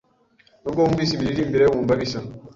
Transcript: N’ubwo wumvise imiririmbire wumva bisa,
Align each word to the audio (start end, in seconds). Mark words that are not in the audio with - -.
N’ubwo 0.61 0.79
wumvise 0.81 1.11
imiririmbire 1.13 1.63
wumva 1.71 1.93
bisa, 1.99 2.19